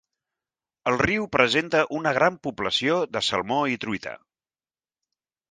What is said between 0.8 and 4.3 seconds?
El riu presenta una gran població de salmó i truita.